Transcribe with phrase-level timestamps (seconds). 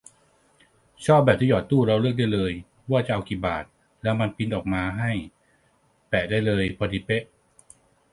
[1.05, 2.53] ชอบแบบที่หยอดตู้แล้วเลือกได้เลย
[2.91, 3.65] ว่าจะเอากี่บาท
[4.03, 5.11] แล้วมันปรินท์ออกมาให้
[6.09, 7.23] แปะได้เลย พอดีเป๊ะ